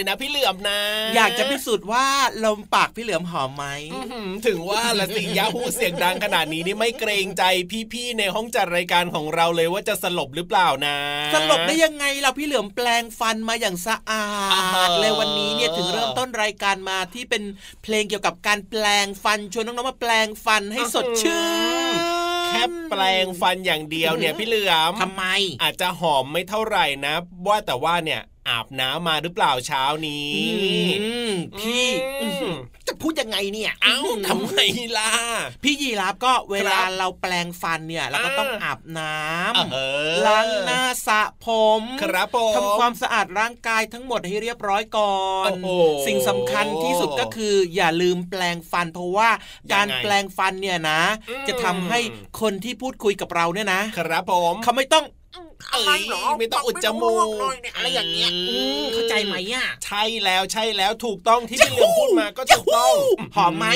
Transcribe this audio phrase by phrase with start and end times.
[0.00, 0.80] เสียงดังเลยนะ พี่เหลือมนะ
[1.16, 2.06] อยากจะพิสูจน์ว่า
[2.44, 7.42] ลมปากพี่เหลือมหอมไหมอื้อหือถึงว่าละสิยาพูดเสียงดังขนาดนี้นี่ไม่เกรงใจ
[7.92, 10.96] พี่ๆในห้องจัดรายการของเราเลยว่าจะสลบหรือเปล่านะ
[11.34, 17.42] สลบได้ยังไงเราพี่เหลือมแปลงฟันมาอย่างสะอาอ่าดเลยวันนี้เนี่ยถึงเริ่มต้นรายการมาที่เป็น
[17.82, 21.44] เพลงเกี่ยวกับการแปลงฟันชวนน้องๆมาแปลงฟันให้สดชื่
[21.92, 22.20] น
[22.50, 25.24] แค่แปลงฟันอย่างเดียวเนี่ยพี่เหลือมทำไม
[25.62, 27.14] อาจจะหอมไม่เท่าไหร่นะ
[27.46, 30.34] ว่าแต่ว่าเนี่ย อาบน้ำมาหรือเปล่าเช้านี้
[31.02, 31.86] อืมพี่
[32.22, 32.56] อืมอื้อหือ
[32.88, 34.58] จะพูดยังไงเนี่ยเอ้าทำไม
[34.98, 35.10] ล่ะ
[35.64, 39.78] พี่ยีราฟก็เวลาครับเราแปลงฟันเนี่ยเราก็อ่าต้องอาบน้ำเอ
[40.12, 41.48] อล้างหน้าสระผ
[41.80, 45.68] มครับผมทำความสะอาดร่างกายทั้งหมดให้เรียบร้อยก่อนโอ้โห
[46.06, 49.38] สิ่งสำคัญที่สุดก็คือ อย่าลืมแปลงฟันเพราะว่ายัง
[49.68, 51.98] ไงการแปลงฟันเนี่ยนะอืมจะทำให้
[52.40, 55.04] คนที่พูดคุยกับเราเนี่ยนะครับผมเขาไม่ต้อง
[55.72, 56.02] เอ้ย
[56.38, 57.28] ไม่ต้องอุดจมูก
[57.76, 62.94] อะไรอย่างเงี้ยอืมเข้าใจไหมอะใช่แล้วใช่แล้วถูกต้องที่พี่เหลือมพูดมาก็ถูกต้อง
[63.36, 63.66] หอมไหม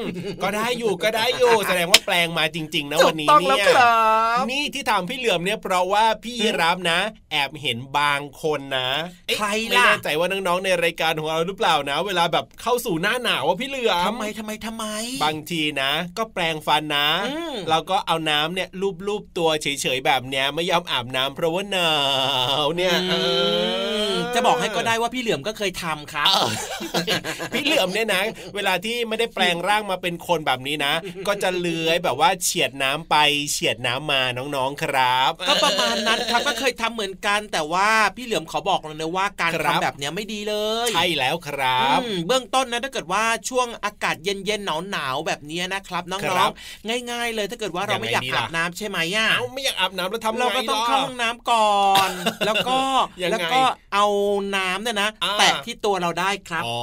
[0.00, 0.02] ม
[0.42, 3.96] ก็ได้อยู่ก็ได้อยู่แสดงว่าแปลงมาจริง ๆ นะวันนี้ถูกต้องเนี่แล้วยครั
[4.42, 6.98] บนี่ที่ทำพี่เหลือมเนี่ยเพราะว่าพี่รับนะ
[7.32, 8.88] แอบเห็นบางคนนะ
[9.26, 14.84] เอ๊ะใครไม่ล่ะแน่ใจว่าน้องๆในรายการของเราหรือเปล่านะ เวลาแบบเข้าสู่หน้าหนาวว่าพี่เหลือมทำไมทำไมทำไม
[15.24, 18.68] บางทีนะ ก็แปลงฟันนะอืมเราก็เอาน้ำเนี่ย
[19.06, 21.92] ลูบๆตัวเฉยๆแบบเนี้ยไม่ยอมอาบน้ำเพราะว่าหนา
[22.64, 23.14] วเนี่ยเอ
[24.12, 26.50] อจะบอกให้ก็ได้ว่าพี่เหลือมก็เคยทำครับเออ
[27.52, 28.22] พี่เหลือมเนี่ยนะ
[28.54, 30.94] เวลาที่ไม่ได้แปลงร่างมาเป็นคนแบบนี้นะ
[31.26, 33.16] ก็จะเลื้อยแบบว่าเฉียดน้ำไป
[33.52, 40.54] เฉียดน้ำมาน้องๆครับ ก็ประมาณนั้นครับก็เคยทำเหมือนกัน แต่ว่าพี่เหลือมขอบอกเลยนะว่าการครับทำแบบเนี้ยไม่ดีเล
[40.86, 52.10] ยใช่แล้วครับอืมเบื้องต้นนะถ้าเกิดว่าช่วงอากาศเย็นๆหนาวๆแบบเนี้ยนะครับน้ครัองบๆง่าย ๆ เลยถ้าเกิดว่าเราไม่อยากยังไงดีอาล่ะบน้ำใช่ไหมอะเอ้าไม่อยากอาบน้ำแล้วทำไงเราก็ต้องเข้าล่ะห้องน้ำก่อน
[52.46, 52.78] แล้วก็
[53.22, 53.62] ยังไงแล้วก็
[53.94, 54.06] เอา
[54.56, 56.76] น้ำเนี่ยนะอ่าแตะที่ตัวเราได้ครับอ๋อ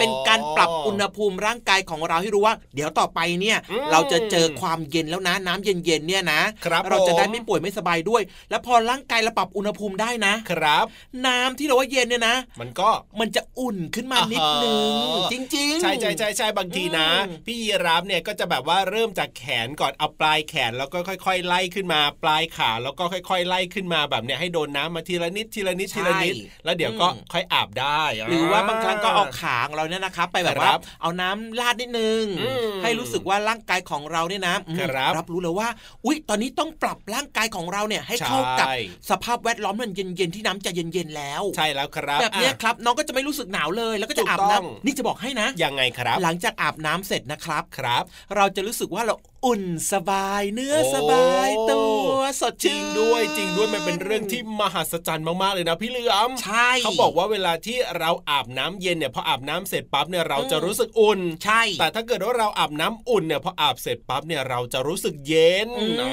[0.00, 10.86] เป็นการปรับอุณหภูมิร่างกายของเราให้รู้ว่า เดี๋ยวต่อไปเนี่ยอืมเราจะเจอความเย็นแล้วนะน้ำเย็นๆเนี่ยนะครับเราจะได้ผมไม่ป่วยไม่สบายด้วย แล้วพอร่างกายเราปรับอุณหภูมิได้นะครับ
[11.26, 12.88] น้ำที่เราว่าเย็นเนี่ยนะ มันก็
[13.20, 35.68] มันจะอุ่นขึ้นมานิดนึงอ่าฮะจริงๆใช่ใช่ใช่ใช่บางทีนะอืมพี่ยีรับเนี่ยก็จะแบบว่าเริ่มจากแขนก่อนเอาปลายแขนแล้วก็ค่อย ๆ ไล่ขึ้นมา ปลายขาแล้วก็ค่อย ๆ ไล่ขึ้นมาแบบเนี้ยให้โดนน้ำมาทีละนิดทีละนิดทีละนิด แล้วเดี๋ยวก็ค่อยอาบได้ หรือว่าบางครั้งก็เอาขาของเราเนี่ยนะครับไปแบบว่าครับเอาน้ำราดนิดนึงอืมให้รู้สึกว่าร่างกายของเราเนี่ยนะอืมครับรับรู้เลยว่า
[36.04, 38.76] อุ๊ย ตอนนี้ต้องปรับร่างกายของเราเนี่ยให้เข้ากับใช่
[39.10, 48.04] สภาพแวดล้อมมันเย็นๆที่น้ำจะเย็นๆแล้ว ใช่แล้วครับแบบเนี้ยอะครับน้องก็จะไม่รู้สึกหนาวเลยแล้วก็จะถูกอาบต้องน้ำนี่จะบอกให้นะยังไงครับ หลังจากอาบน้ำเสร็จนะครับครับ
[48.36, 49.14] เราจะรู้สึกว่าเรา
[49.46, 66.10] อุ่นสบายเนื้อโอ้สบายตัวสดจริชื่งนด้วยจริงด้วยมันเป็นเรื่องที่มหัศจรรย์มากๆเลยนะพี่เหลือมใช่เขาบอกว่าเวลาที่เราอาบน้ำเย็นเนี่ยพออาบน้ำเสร็จปั๊บเนี่ยเราจะรู้สึกอุ่น ใช่ แต่ถ้าเกิดว่าเราอาบน้ำอุ่นเนี่ยพออาบเสร็จปั๊บเนี่ยเราจะรู้สึกเย็นอืมอ่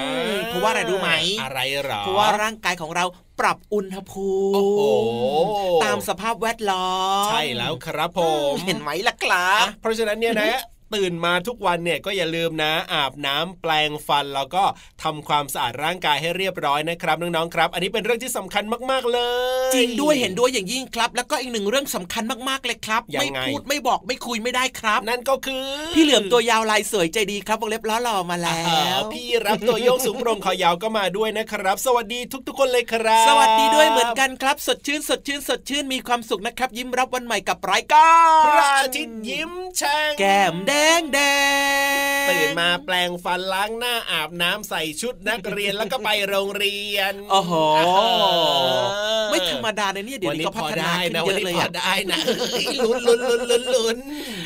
[0.48, 3.06] เพราะว่าอะไรรู้ไหมอะไรหรอเพราะว่าร่างกายของเรา
[3.40, 4.82] ปรับอุณหภูโอ้โห
[5.46, 6.90] มิตามสภาพแวดล้อ
[7.28, 8.20] ม ใช่แล้วครับผ
[8.52, 10.60] ม เห็นไหมล่ะครัอะบเพราะฉะนั้นเนี่ยนะ
[10.96, 14.64] ตื่นมาทุกวันเนี่ยก็อย่าลืมนะอาบน้ำแปลงฟัน แล้วก็
[15.04, 19.20] ทำความสะอาดร่างกายให้เรียบร้อยนะครับน้องๆครับ อันนี้เป็นเรื่องที่สำคัญมากๆเล
[19.70, 38.10] ย จริงด้วยเห็นด้วยอย่างยิ่งครับ แล้วก็อีกหนึ่งเรื่องสำคัญมากๆเลยครับยัไม่งไงพูดไม่บอกไม่คุยไม่ได้ครับ นั่นก็คือพี่เหลือมตัวยาวลายสวยใจดีครับวงเล็บล้อหล่อมาแล้อ้าวพี่รับตัวโยกสูงโปรงคอยาวก็มาด้วยนะครับ สวัสดีทุกๆ คนเลยครับ สวัสดีด้วยเหมือนกันครับ สดชื่นสดชื่นสดชื่นมีความสุขนะครับ ยิ้มรับวันใหม่กับรายกา
[38.42, 40.83] รพระอาทิตย์ยิ้มแฉ่งแก้มแดง
[41.14, 41.20] แด
[42.26, 52.18] งตื่นมาแปลงฟันล้างหน้าอาบน้ำใส่ชุดนักเรียนแล้วก็ไปโรงเรียนโอ้โหอ่าไม่ธรรมดานะเนี่ยเดี๋ยววันนี้นี้ก็พพัอฒนาได้ขึ้นนะเยวันอะนี้เลยพออะได้นะ
[52.80, 53.98] ลุ้นลุ้นลุ้นลุ้นลุ้น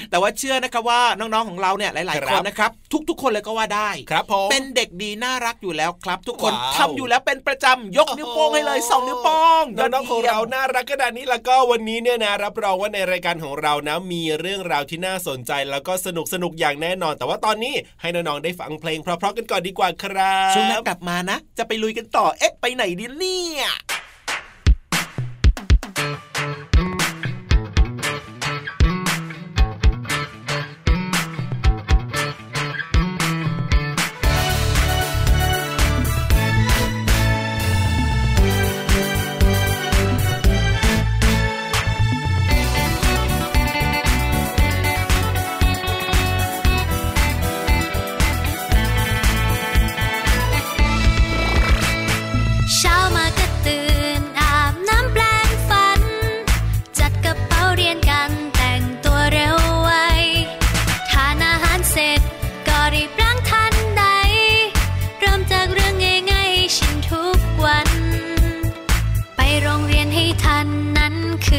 [0.10, 2.72] แต่ว่าเชื่อนะครับว่าน้องๆของเราเนี่ยหลายคๆครับนนะครับ
[3.10, 23.66] ทุก ๆ คนเลยก็ว่าได้ครับผมเป็นเด็กดีน่ารักอยู่แล้วครับ ทุกคนว้าวทำอยู่แล้วเป็นประจำยกนิ้วโป้งให้เลยสองนิ้วโป้งน้องๆของเราน่ารักขนาดนี้แล้วก็วันนี้เนี่ยนะรับรองว่าในรายการของเรานะมีเรื่องราวที่น่าสนใจแล้วก็สนุกสนุกอย่างแน่นอน แต่ว่าตอนนี้ให้น้องๆได้ฟังเพลงเพราะๆกันก่อนดีกว่าครับ ช่วงหน้ากลับมานะ จะไปลุยกันต่อเอ๊ะไปไหนดีเนี่ย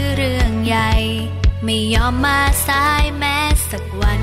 [0.00, 0.91] คือเรื่องใหญ่
[1.65, 3.37] ไม่ยอมมาสายแม้
[3.71, 4.23] สักวัน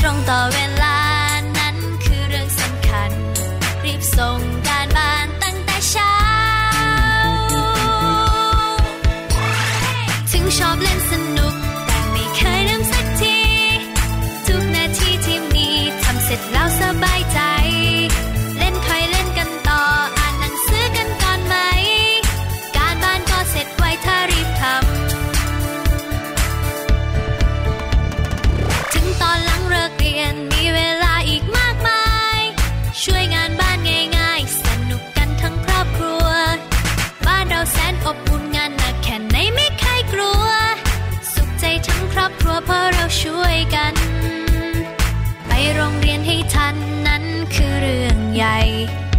[0.00, 0.97] ตรงต่อเวลา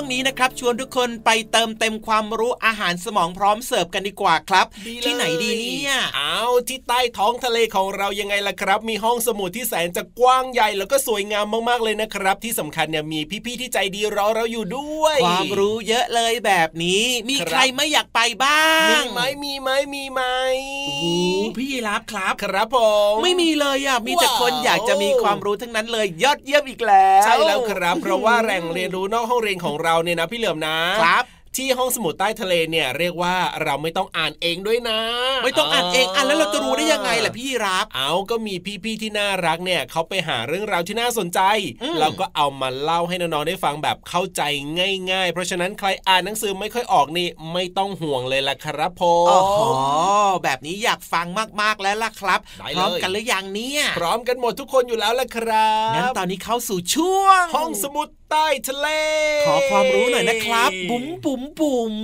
[0.00, 18.64] วงนี้นะครับชวนทุกคนไปเติมเต็มความรู้อาหารสมองพร้อมเสิร์ฟกันดีกว่าครับดีเลยที่ไหนดีเนี่ยเอาที่ใต้ท้องทะเลของเรายังไงล่ะครับ มีห้องสมุดที่แสนจะกว้างใหญ่แล้วก็สวยงามมากๆเลยนะครับ ที่สำคัญเนี่ยมีพี่ๆที่ใจดีรอเราอยู่ด้วย ความรู้เยอะเลยแบบนี้ มีครับใครไม่อยากไปบ้า
[19.00, 20.22] งมีไหมมีไหมมีไหม
[20.86, 21.06] โอ้โห
[21.56, 22.78] พี่ยีรับครับครับผ
[23.12, 31.24] มไม่มีเลยอะมีแต่คนว้าวอยากจะมีความรู้ทั้งนั้นเลยยอดเยี่ยมอีกแล้วใช่แล้วครับ เพราะว่าแหล่งเรียนรู้นอกห้องเรียนของเราเนี่ยนะพี่เหลือมนะครับ
[31.56, 35.00] ที่ห้องสมุดใต้ทะเลเนี่ยเรียกว่าเราไม่ต้องอ่านเองด้วยนะ
[35.44, 38.54] ไม่ต้องอ่านเองอ่านแล้วเราจะรู้ได้ยังไงล่ะพี่รับเอาก็มี
[38.84, 41.40] พี่ๆที่น่ารักเนี่ยเขาไปหาเรื่องราวที่น่าสนใจ
[41.82, 44.42] อืมเราก็เอามาเล่าให้น้องๆได้ฟังแบบเข้าใจ
[45.10, 49.58] ง่าย ๆ เพราะฉะนั้นใครอ่านหนังสือไม่ค่อยออกนี่ไม่ต้องห่วงเลยล่ะครับผมโอ้โห
[50.44, 51.26] แบบนี้อยากฟัง
[51.60, 58.88] มากๆแล้วล่ะครับได้เลยพร้อมกันหรือยังเนี่ยพร้อมกันหมดทุกคนอยู่แล้วล่ะครับงั้นตอนนี้เข้าสู่ช่วง ห้องสมุด ใต้ทะเล
[59.46, 61.94] ขอความรู้หน่อยนะครับ บุ๋มบุ๋มบุ๋ม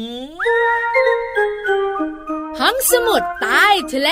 [2.60, 4.10] ห้องสมุดใต้ทะเล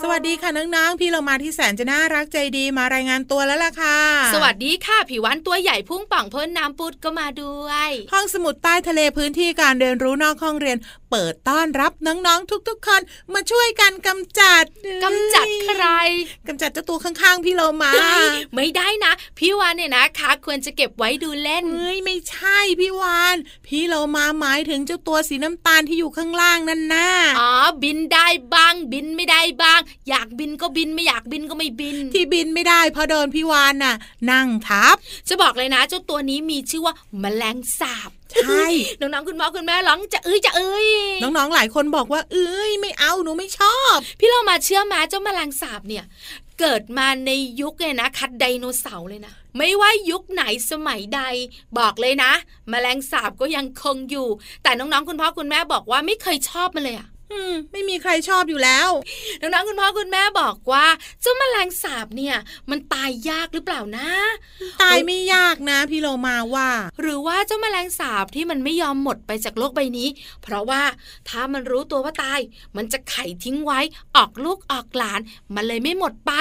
[0.00, 3.98] สวัสดีค่ะน้องๆ พี่เรามาที่แสนจะน่ารักใจดีมารายงานตัวแล้วล่ะค่ะ
[4.34, 10.76] สวัสดีค่ะผิววันตัวใหญ่พุ่งป่องพ้นน้ำปุดก็มาด้วย ห้องสมุดใต้ทะเลพื้นที่การเรียนรู้นอกห้องเรียน
[11.10, 13.00] เปิดต้อนรับน้องๆทุก ๆ คน
[13.34, 14.64] มาช่วยกันกำจัด
[15.04, 15.84] กำจัดใคร
[16.46, 17.92] กำจัดเจ้าตัวข้างๆพี่เรามา
[18.54, 23.36] ไม่ได้นะ พี่วานเนี่ยนะคะควรจะเก็บไว้ดูเล่นเฮ้ยไม่ใช่พี่วาน
[23.66, 27.08] พี่เรามาหมายถึงเจ้าตัวสีน้ำตาลที่อยู่ข้างล่างนั่นน่ะ
[27.40, 33.94] อ๋อบินได้บ้าง บินไม่ได้บ้าง อยากบินก็บินไม่อยากบินก็ไม่บิน ที่บินไม่ได้เพราะโดนพี่วานน่ะ
[34.30, 34.96] นั่งทับ
[35.28, 38.64] จะบอกเลยนะ เจ้าตัวนี้มีชื่อว่าแมลงสาบ ใช่
[39.00, 40.88] น้องๆคุณพ่อคุณแม่ร้องจะเอ้ยจะเอ้ย
[41.22, 46.04] น้องๆหลายคนบอกว่า เอ้ยไม่เอาหนูไม่ชอบ พี่เรามาเชื่อมาเจ้าแมลงสาบเนี่ย
[46.60, 47.30] เกิดมาใน
[47.60, 51.20] ยุคเนี่ยนะคัดไดโนเสาร์เลยนะไม่ว่ายุคไหนสมัยใด
[51.78, 52.32] บอกเลยนะ
[52.70, 54.28] แมลงสาบก็ยังคงอยู่
[54.62, 58.88] แต่น้องๆคุณพ่อคุณแม่บอกว่าไม่เคยชอบมันเลยอะ อืมไม่มีใครชอบอยู่แล้ว
[59.40, 60.86] น้องๆคุณพ่อคุณแม่บอกว่า
[61.20, 62.36] เจ้าแมลงสาบเนี่ย
[62.70, 64.08] มันตายยากหรือเปล่านะ
[64.82, 66.68] ตายไม่ยากนะพี่โลมาว่า
[67.00, 70.08] หรือว่าเจ้าแมลงสาบที่มันไม่ยอมหมดไปจากโลกใบนี้
[70.42, 70.82] เพราะว่า
[71.28, 72.40] ถ้ามันรู้ตัวว่าตาย
[72.76, 73.80] มันจะไข่ทิ้งไว้
[74.16, 75.20] ออกลูกออกหลาน
[75.54, 76.32] มันเลยไม่หมดไป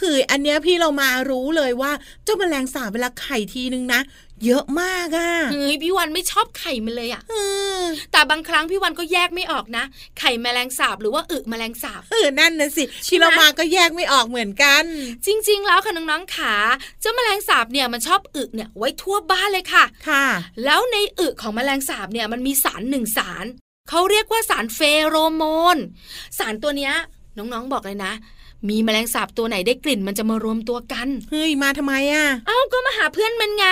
[0.00, 1.92] คืออันเนี้ยพี่เรามารู้เลยว่า
[2.24, 4.00] เจ้าแมลงสาบเวลาไข่ทีนึงนะ
[4.44, 7.34] เยอะมากอะ่ะเฮ้ยพี่วันไม่ชอบไข่มันเลยอะเอ
[7.80, 9.84] อแต่บางครั้งพี่วันก็แยกไม่ออกนะ
[10.18, 14.84] ไข่แมลงสาบหรือว่าอึแมลงสาบเออนั่นนะสิใช่ไหมพี่เรามาก็แยกไม่ออกเหมือนกัน
[15.26, 16.54] จริง ๆ แล้วค่ะน้องๆขา
[17.00, 20.26] เจ้าแมลงสาบเนี่ยมันชอบอึเนี่ยไว้ทั่วบ้านเลยค่ะ ค่ะ
[20.64, 23.46] แล้วในอึของแมลงสาบเนี่ยมันมีสารหนึ่งสาร
[23.90, 25.42] เขาเรียกว่าสารเฟโรโม
[25.74, 25.76] น
[26.38, 26.94] สารตัวเนี้ย
[27.36, 28.12] น้องๆบอกเลยนะ
[28.68, 33.66] มีแมลงสาบตัวไหนได้กลิ่นมันจะมารวมตัวกัน เฮ้ย มาทำไมอะ่ะ เอ้าก็มาหาเพื่อนมันไง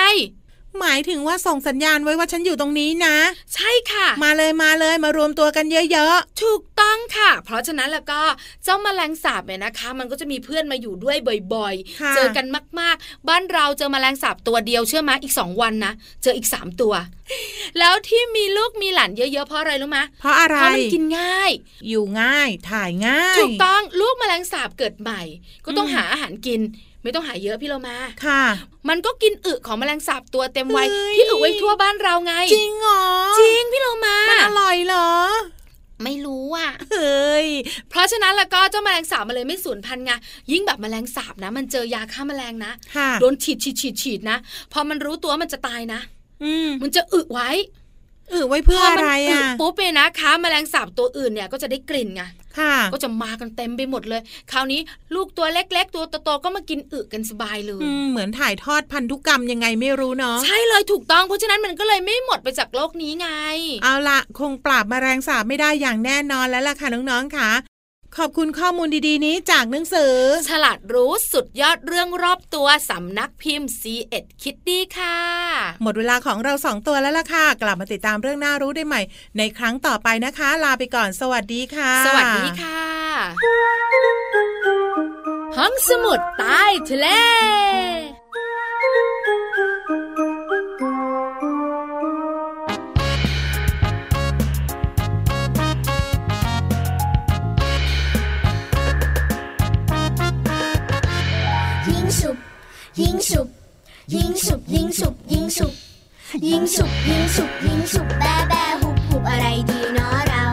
[0.81, 3.17] หมายถึงว่าส่งสัญญาณไว้ว่าฉันอยู่ตรงนี้นะ
[3.55, 8.21] ใช่ค่ะ มาเลยมาเลยมารวมตัวกันเยอะถูกต้องค่ะ เพราะฉะนั้นแล้วก็
[8.65, 11.17] เจ้าแมลงสาบเนี่ยนะคะ มันก็จะมีเพื่อนมาอยู่ด้วย
[11.55, 12.47] บ่อยๆค่ะๆเจอกัน
[12.81, 16.95] มากๆ บ้านเราเจอแมลงสาบตัวเดียวเชื่อไหมอีกสองวันนะ เจออีกสามตัว
[17.79, 21.51] แล้วที่มีลูกมีหลานเยอะๆ เพราะอะไรรู้ไหมเพราะอะไรเพราะมันกินง่าย
[21.89, 25.21] อยู่ง่ายถ่ายง่าย ถูกต้องลูกแมลงสาบเกิดใหม่
[25.65, 26.61] ก็ต้องอืมหาอาหารกิน
[27.05, 27.97] ไม่ต้องหาเยอะพี่เรามา
[28.27, 28.45] ค่ะ
[28.89, 33.05] มันก็กินอึของแมลงสาบตัวเต็มวัยเฮ้ยที่อึไว้ทั่วบ้านเราไง จริงเหรอ
[33.41, 35.11] จริงพี่เรามามันอร่อยเหรอ
[36.05, 37.47] ไม่รู้อะ เฮ้ย
[37.91, 40.13] เพราะฉะนั้นแล้วก็เจ้าแมลงสาบมันเลยไม่สูญพันธุ์ไง
[40.53, 44.37] ยิ่งแบบแมลงสาบนะ มันเจอยาฆ่าแมลงนะค่ะโดนฉีดฉีดฉีดฉีดนะ
[44.73, 46.01] พอมันรู้ตัวมันจะตายนะ
[46.45, 47.51] อืมมันจะอึไว้
[47.84, 52.23] เออไว้เพื่อพออะมัไรอึอะปุ๊บเนี่ยนะคะแมลงสาบตัวอื่นเนี่ยก็จะได้กลิ่นไง
[52.59, 54.21] ค่ะก็จะมากันเต็มไปหมดเลย
[54.53, 54.81] คราวนี้
[55.15, 63.29] ลูกตัวเล็ก ๆ ตัวโตๆก็มากินอึกันสบายเลยอืมเหมือนถ่ายทอดพันธุกรรมยังไงไม่รู้เนาะใช่เลยถูกต้องเพราะฉะนั้นมันก็เลยไม่หมดไปจากโลกนี้ไง
[63.83, 67.51] เอาละคงปราบแมลงสาบไม่ได้อย่างแน่นอนแล้วล่ะค่ะน้องๆค่ะ
[68.19, 70.15] ขอบคุณข้อมูลดีๆ นี้จากหนังสือ
[70.49, 75.19] ฉลาดรู้สุดยอดเรื่องรอบตัวสำนักพิมพ์ C ีเอ็ดคิตตี้ค่ะ
[75.83, 79.01] หมดเวลาของเราสองตัวแล้วล่ะค่ะ กลับมาติดตามเรื่องน่ารู้ได้ใหม่
[79.39, 82.83] ในครั้งต่อไปนะคะ ลาไปก่อน สวัสดีค่ะ สวัสดีค่ะ
[85.57, 87.09] ห้องสมุดใต้ทะเล
[103.29, 103.49] ฉุบ
[104.15, 105.73] ยิงฉุบ ยิงฉุบ ยิงฉุบ
[106.47, 110.45] ยิงฉุบ ยิงฉุบ ยิงฉุบ แบแบหุบหุบอะไรดีเนาะเรา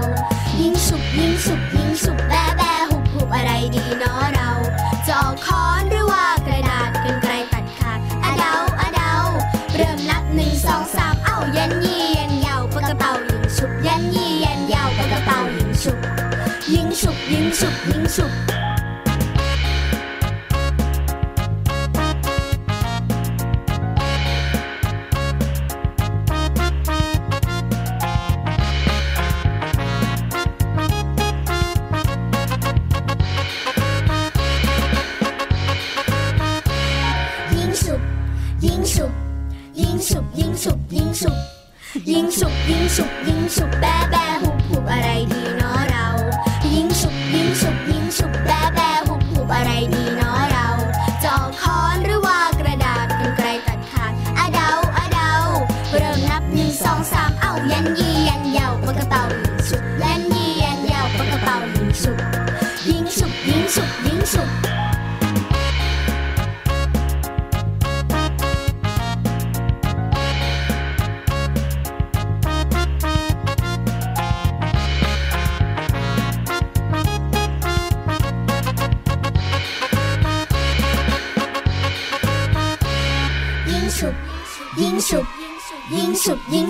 [0.59, 4.49] ยิงฉุบ ยิงฉุบ ยิงฉุบ แบแบหุบหุบอะไรดีเนาะเรา
[5.05, 9.13] จะออกค้อนหรือว่ากระดาษกันไกลตัดขาดอะเดาอะเดา
[9.75, 15.97] เริ่มนับหนึ่งสองสามเอ้ายันยี่ยันยาวปากกระเป๋ายิงฉุบยันยี่ยันยาวปากกระเป๋ายิงฉุบ
[16.73, 18.31] ยิงฉุบ ยิงฉุบ ยิงฉุบ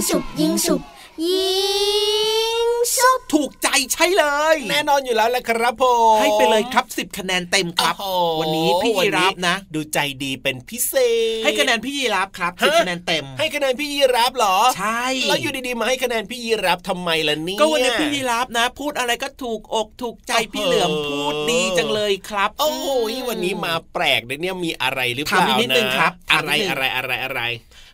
[0.09, 0.81] ฉุบยิงฉุบ
[1.25, 5.83] ยิงฉุบยิงฉุบถูกใจใช่เลย แน่นอนอยู่แล้วแหละครับผ
[6.15, 10.93] มให้ไปเลยครับ 10 คะแนนเต็มครับโอ้โหวันนี้พี่ยีราฟนะ ดูใจดีเป็นพิเศ
[11.41, 22.71] ษ ให้คะแนนพี่ยีราฟครับฮะ10คะแนนเต็ม ให้คะแนนพี่ยีรับเหรอ ใช่ แล้วอยู่ดีๆมาให้คะแนนพี่ยีรับทำไมล่ะเนี่ยก็วันนี้พี่ยีราฟนะ พูดอะไรก็ถูกอกถูกใจพี่เหลือมพูดดีจังเลยครับ โอ้
[23.13, 27.41] ยวันนี้มาแปลกเลยเนี่ยมีอะไรหรือเปล่าถามอีกนิดนึงครับถามอะไรนิดนึงอะไรอะไรอะไร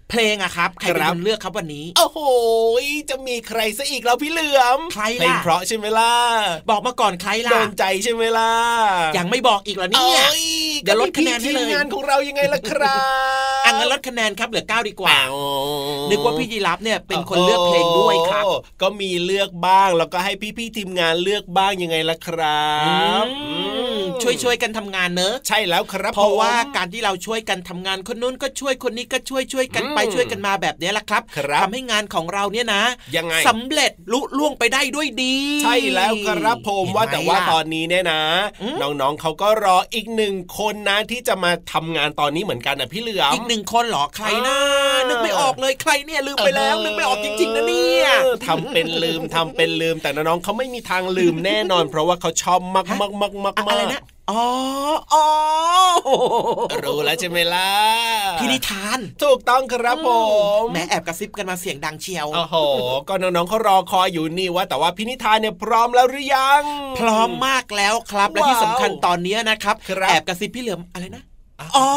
[0.10, 2.20] เพลงอะครับใครเป็นครับคนเลือกครับวันนี้ โอ้โห
[3.10, 6.14] จะมีใครซะอีกแล้วพี่เหลือมใครล่ะเพลงเพราะใช่ไหมล่ะ
[6.70, 8.52] บอกมาก่อนใครล่ะโดนใจใช่ไหมล่ะ
[9.18, 10.38] ยังไม่บอกอีกเหรอเนี่ยอ้
[10.84, 13.00] เดี๋ยวลดคะแนนให้ก็เลยพี่ทีมงานของเรายังไงล่ะครั
[13.62, 15.36] บอังั้นลดคะแนนครับเหลือเก้าดีกว่าอ้ว
[16.10, 22.68] นึกว่าพี่ยีรับเนี่ยเป็นคนเลือกเพลงด้วยครับโอ้โหก็มีเลือกบ้างแล้วก็ให้พี่ๆทีมงานเลือกบ้างยังไงล่ะครั
[23.24, 23.44] บอื
[23.98, 32.84] มช่วยช่วยๆกันทำงานเนอะ ใช่แล้วครับ เพราะว่าผมการที่เราช่วยกันทำงานคนนู้นก็ช่วยคนนี้ก็ช่วยช่วยกันไปอืมช่วยกันมาแบบนี้แหละครับครับทำให้งานของเราเนี่ยนะ
[33.16, 38.22] ยังไงสำเร็จลุล่วงไปได้ด้วยดี ใช่แล้วครับผมเห็นไหว่าแต่ว่าล่ะตอนนี้เนี่ยนะ
[38.62, 54.46] อืมน้องๆเขาก็รออีกหนึ่งคนนะที่จะมาทำงานตอนนี้เหมือนกันนะพี่เหลือมอีกหนึ่งคนเหรอใครนะอ่านึนึกไม่ออกเลยใครเนี่ยลืมไปแล้วนึกไม่ออกจริงๆนะเนี่ยออทำเป็นลืมทำเป็นลืมแต่น้องๆเขาไม่มีทางลืมแน่นอน เพราะว่าเขาชอบมากมากมากมากอะไรนะ อ๋อ
[55.14, 55.26] อ๋อ
[56.84, 57.70] รู้แล้วใช่ไหมล่ะ
[58.40, 60.10] พี่นิทาน ถูกต้องครับผ
[60.62, 62.56] มแหม้แอบกระซิบกันมาเสียงดังเชียวโอ้โห
[63.08, 66.62] ก็น้องๆเขารอคอยอยู่นี่ว่า แต่ว่าพินิธานเนี่ยพร้อมแล้วหรือยัง
[67.00, 71.24] พร้อมมากแล้วครับและที่ว้าวสำคัญตอนนี้นะครับครับแอบกระซิบพี่เหลือมอะไรนะ
[71.76, 71.88] อ๋อ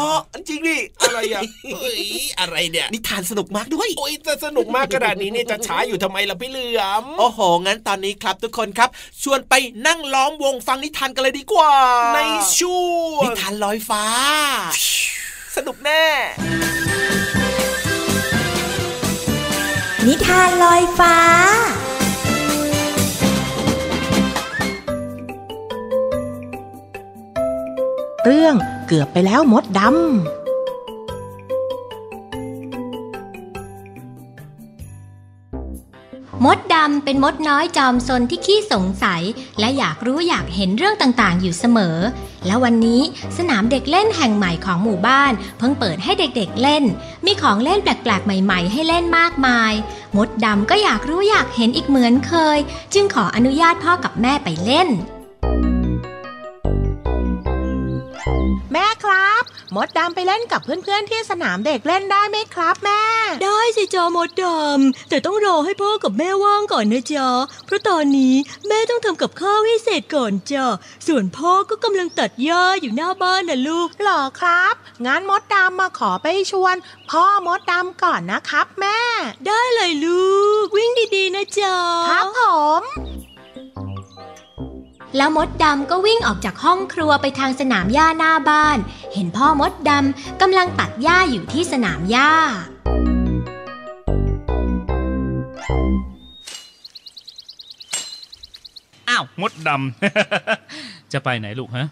[0.47, 1.41] จริงดิอะไรอะ
[1.73, 2.03] เฮ้ย
[2.39, 8.89] อะไรเนี่ยนิทานสนุกมากด้วยโอ้ยจะสนุกมากขนาดนี้เนี่ยจะช้าอยู่ทำไมล่ะพี่เหลือมโอ้โหงั้นตอนนี้ครับทุกคนครับ
[9.23, 9.53] ชวนไป
[9.87, 11.73] นั่งล้อมวงฟังนิทานกันเลยดีกว่า
[12.15, 12.19] ใน
[12.59, 12.79] ช่
[13.11, 14.03] วนิงทานลอยฟ้า
[15.55, 16.03] สนุกแน่
[20.07, 21.15] นิทานลอยฟ้า
[28.25, 28.55] เรื่อง
[28.93, 29.91] เกือบไปแล้วมดดำ
[36.45, 39.21] มดดำเป็นมดน้อยจอมซนที่ขี้สงสัย
[39.59, 41.97] และอยากรู้อยากเห็นเรื่องต่างๆ อยู่เสมอ
[42.45, 43.01] แล้ววันนี้
[43.37, 46.83] สนามเด็กเล่นแห่งใหม่ของหมู่บ้าน เพิ่งเปิดให้เด็กๆเล่น
[47.25, 49.73] มีของเล่นแปลกๆ ใหม่ๆ ให้เล่นมากมาย
[50.17, 52.59] มดดำก็อยากรู้อยากเห็นอีกเหมือนเคย
[52.93, 54.89] จึงขออนุญาตพ่อกับแม่ไปเล่น
[59.75, 63.01] มดดำไปเล่นกับเพื่อนๆที่สนามเด็กเล่นได้ไหมครับแม่
[63.43, 67.29] ได้สิจอมดดำแต่ต้องรอให้พ่อกับแม่ว่างก่อนนะจ๊ะ
[67.65, 68.35] เพราะตอนนี้
[68.67, 70.65] แม่ต้องทำกับข้าวให้เสร็จก่อนจ้ะ
[71.07, 74.73] ส่วนพ่อก็กำลังตัดหญ้าอยู่หน้าบ้านนะลูกหรอครับ
[75.05, 76.75] งั้นมดดำมาขอไปชวน
[77.09, 78.99] พ่อมดดำก่อนนะครับแม่
[79.47, 80.31] ได้เลยลู
[80.65, 81.75] ก วิ่งดีๆนะจ๊ะ
[82.09, 82.41] ครับผ
[82.81, 82.83] ม
[85.17, 88.77] แล้วมดดำก็วิ่งออกจากห้องครัวไปทางสนามหญ้าหน้าบ้าน
[89.13, 92.31] เห็นพ่อมดดำกำลังตัดหญ้าอยู่ที่สนามหญ้า
[99.09, 101.87] อ้าว มดดำ จะไปไหนลูกฮะ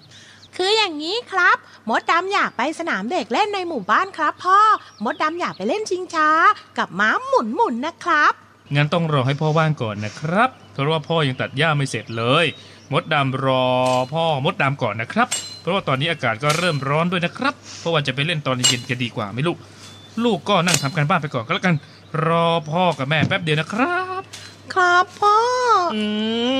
[0.56, 1.58] คืออย่างนี้ครับ
[1.90, 4.60] มดดำอยากไปสนามเด็กเล่นในหมู่บ้านครับ พ่อ
[5.04, 6.30] มดดำอยากไปเล่นชิงช้า
[6.78, 8.34] กับม้าหมุนหมุนๆนะครับ
[8.76, 12.46] งั้นต้องรอให้พ่อว่างก่อนนะครับ เพราะว่าพ่อยังตัดหญ้าไม่เสร็จเลย
[12.94, 13.66] มดดำรอ
[14.14, 15.28] พ่อมดดำก่อนนะครับ
[15.62, 19.58] เพราะว่าตอนนี้อากาศก็เริ่มร้อนด้วยนะครับ เพราะว่าจะไปเล่นตอนเย็นจะดีกว่าไหมลูก
[20.24, 21.76] ลูกก็นั่งทำการบ้านไปก่อนก็แล้วกัน
[22.26, 24.22] รอพ่อกับแม่แป๊บเดียวนะครับ
[24.74, 25.38] ครับพ่อ
[25.96, 26.04] อื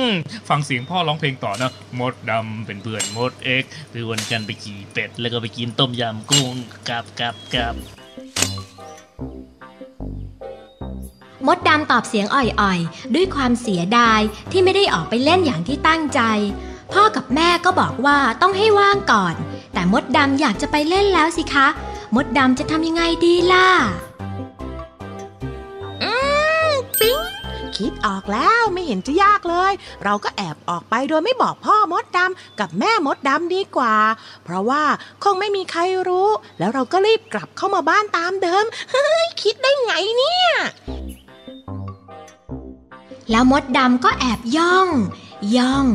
[0.08, 0.10] ม
[0.48, 6.54] ฟังเสียงพ่อร้องเพลงต่อนะ มดดำเป็นเพื่อนมดเอ็กคือวันกันไปขี่เป็ดแล้วก็ไปกินต้มยำกุ้ง
[6.88, 7.74] กับกับกับ
[11.46, 16.20] มดดำตอบเสียงอ่อยๆ ด้วยความเสียดายที่ไม่ได้ออกไปเล่นอย่างที่ตั้งใจ
[16.92, 19.34] พ่อกับแม่ก็บอกว่าต้องให้ว่างก่อน
[19.72, 21.66] แต่มดดำอยากจะไปเล่นแล้วสิคะ
[22.14, 23.68] มดดำจะทำยังไงดีล่ะ
[27.00, 27.18] ปิ๊ง
[27.76, 29.72] คิดออกแล้วไม่เห็นจะยากเลย
[30.04, 33.94] เราก็แอบออกไปโดยไม่บอกพ่อมดดำกับแม่มดดำดีกว่า
[34.44, 34.82] เพราะว่า
[35.22, 40.46] คงไม่มีใครรู้ แล้วเราก็รีบกลับเข้ามาบ้านตามเดิม เฮ้ย คิดได้ไงเนี่ย
[43.30, 44.88] แล้วมดดำก็แอบย่อง
[45.56, 45.86] ย่อง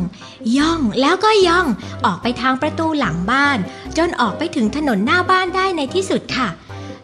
[0.56, 1.66] ย่องแล้วก็ย่อง
[2.04, 3.58] ออกไปทางประตูหลังบ้าน
[3.96, 6.48] จนออกไปถึงถนนหน้าบ้านได้ในที่สุดค่ะ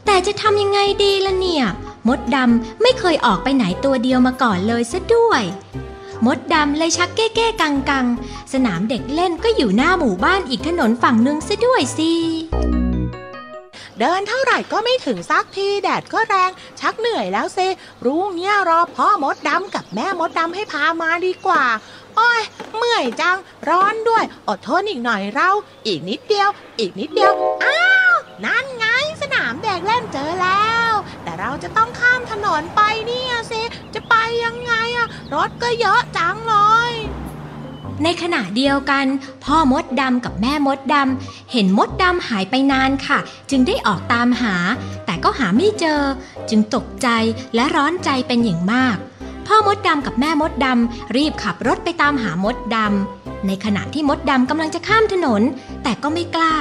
[0.07, 1.64] แต่จะทำยังไงดีล่ะเนี่ย
[2.09, 5.42] มดดำไม่เคยออกไปไหนตัวเดียวมาก่อนเลยซะด้วย
[6.27, 8.07] มดดำเลยชักเก้เก้กังกัง
[8.53, 12.11] สนามเด็กเล่นก็อยู่หน้าหมู่บ้านอีกถนนฝั่งนึงซะด้วยสิ
[14.00, 16.50] เดินเท่าไหร่ก็ไม่ถึงสักทีแดดก็แรง
[16.81, 17.59] ชักเหนื่อยแล้วเซ
[18.07, 21.64] รู้เนี่ยรอพ่อมดดำกับแม่มดดำให้พามาดีกว่า
[22.16, 22.42] โอ้ย
[22.76, 25.50] เมื่อยจัง ร้อนด้วย อดทนอีกหน่อยเรา
[25.87, 27.33] อีกนิดเดียว อีกนิดเดียว
[27.64, 28.87] อ้าว นั่นไง
[29.22, 33.62] สนามเด็กเล่นเจอแล้ว แต่เราจะต้องข้ามถนนไปเนี่ยสิ
[33.94, 36.57] จะไปยังไงอะรถก็เยอะจังเล
[36.90, 36.92] ย
[38.02, 39.06] ในขณะเดียวกัน
[39.44, 43.18] พ่อมดดำกับแม่มดดำเห็นมดดำหายไปนานค่ะ
[43.50, 44.54] จึงได้ออกตามหา
[45.04, 46.00] แต่ก็หาไม่เจอ
[46.50, 47.08] จึงตกใจ
[47.54, 48.96] และร้อนใจเป็นอย่างมาก
[49.46, 55.42] พ่อมดดำกับแม่มดดำรีบขับรถไปตามหามดดำในขณะที่มดดำกำลังจะข้ามถนน
[55.82, 56.56] แต่ก็ไม่กล้า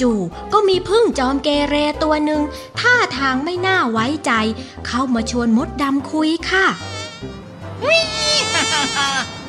[0.00, 2.40] จู่ๆก็มีพึ่งจอมเกเรตัวหนึ่ง
[2.80, 4.32] ท่าทางไม่น่าไว้ใจ
[4.86, 6.66] เข้ามาชวนมดดำคุยค่ะ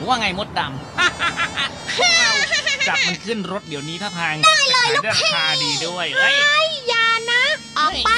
[0.07, 2.31] ว่าไงมดดำพวกเรา
[2.87, 7.43] จับมันขึ้นรถเดี๋ยวนี้ถ้าทางได้เลยลูกราคาดีด้วยเอ้ยไอ้ยานะ
[7.77, 8.11] ออกไป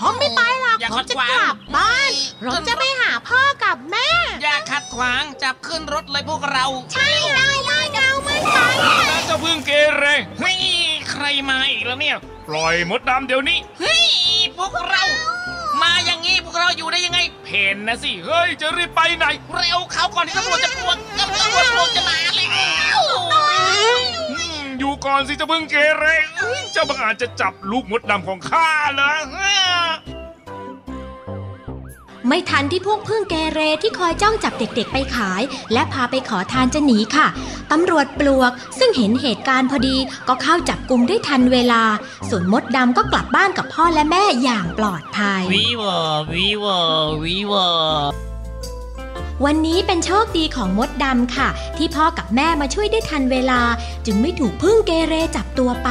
[0.00, 2.12] ผมไม่ไปหรอกอย่าผมจะขัดขวางกลับบ้าน
[2.52, 4.08] ผมจะไปหาพ่อกับแม่
[4.42, 8.58] อย่าขัดขวางจับขึ้นรถเลยพวกเรา ใช่ได้ได้เราไม่ไป
[9.26, 10.06] เจ้าพึ่งเกเร
[10.40, 10.56] เฮ้ย
[11.10, 12.16] ใครมาอีกแล้วเนี่ย
[12.48, 14.04] ปล่อยมดดำเดี๋ยวนี้ เฮ้ย
[14.56, 15.02] พวกเรา
[15.82, 22.46] มาอย่างงี้พวกเราอยู่ได้ยังไง เพนนะสิ เฮ้ย จะรีบไปไหน เร็วเขาก่อนที่ตำรวจจะปวดตำรวจปวดจะมาแล้
[22.98, 23.00] ว
[24.32, 26.04] อืมอยู่ก่อนสิเจ้าพึ่งเกเร
[26.38, 29.12] เอ้ยเจ้าบังอาจจะจับลูกมดดำของข้าเหรอ
[32.28, 37.26] ไม่ทันที่พวกพึ่งเกเรที่คอยจ้องจับเด็กๆไปขาย และพาไปขอทานจะหนีค่ะ
[37.72, 39.96] ตำรวจปลวก ซึ่งเห็นเหตุการณ์พอดี
[40.28, 41.82] ก็เข้าจับกลุ่มได้ทันเวลา
[42.28, 45.96] ส่วนมดดำก็กลับบ้านกับพ่อและแม่อย่างปลอดภัยวีวอ
[46.32, 46.78] วีวอ
[47.22, 48.25] วีวอ
[49.44, 53.60] วันนี้เป็นโชคดีของมดดำค่ะ ที่พ่อกับแม่มาช่วยได้ทันเวลา
[54.06, 55.88] จึงไม่ถูกพึ่งเกเรจับตัวไป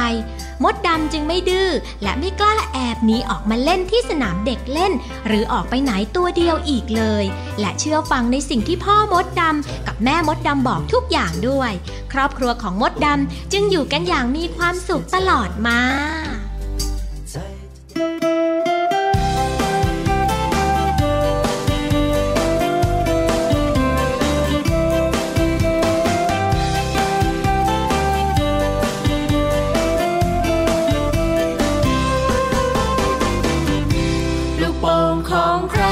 [0.64, 1.70] มดดำจึงไม่ดื้อ
[2.02, 4.92] และไม่กล้าแอบหนีออกมาเล่นที่สนามเด็กเล่น
[5.26, 7.24] หรือออกไปไหนตัวเดียวอีกเลย
[7.60, 11.72] และเชื่อฟังในสิ่งที่พ่อมดดำกับแม่มดดำบอกทุกอย่างด้วย
[12.12, 15.80] ครอบครัวของมดดำจึงอยู่กันอย่างมีความสุขตลอดมา
[34.76, 35.85] ลูกโป่งของใคร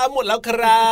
[0.00, 0.90] ลาหมดแล้วครั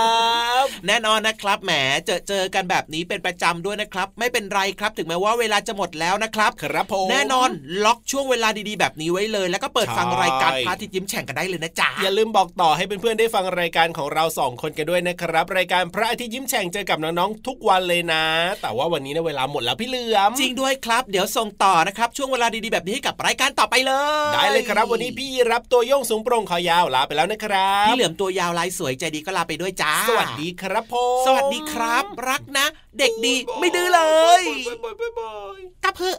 [0.67, 1.73] บ แน่นอนนะครับแหม
[2.07, 7.49] เจอเจอกันแบบนี้เป็นประจำด้วยนะครับ ไม่เป็นไรครับถึงแม้ว่าเวลาจะหมดแล้วนะครับ ครับผมแน่นอน
[7.85, 18.25] ล็อกช่วงเวลาดีๆแบบนี้ไว้เลย แล้วก็เปิดฟังใช่รายการพระอาทิตย์ยิ้มแฉ่งกันได้เลยนะจ๊ะอย่าลืมบอกต่อให้เพื่อนๆได้ฟังรายการของเราสองคนกันด้วยนะครับ รายการพระอาทิตย์ยิ้มแฉ่งเจอกับน้องๆทุกวันเลยนะ
[18.63, 23.93] แต่ว่าวันนี้เนี่ยเวลาหมดแล้วพี่เหลือมจริงด้วยครับ เดี๋ยวส่งต่อนะครับช่วงเวลาดีๆแบบนี้ให้กับรายการต่อไปเล
[24.31, 32.67] ย ได้เลยครับ วันนี้พี่รับตัวโยงสูงโปร่งคอยาวลาไปแล้วนะครับพี่เหลือมตัวยาวลายสวยใจดีก็ลาไปด้วยจ้าสวัสดีครับผมสวัสดีครับ รักนะ
[32.99, 34.01] เด็กดีไม่ดื้อเล
[34.41, 36.19] ยบ๊ายบายบ๊ายบายกลับเพื่อะ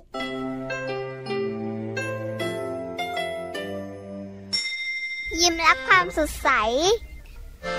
[5.42, 6.50] ยิ้มรับความสดใส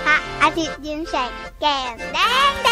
[0.05, 1.31] พระอาทิตย์ยิ้มแฉก
[1.61, 2.17] แก้มแด
[2.49, 2.69] งแด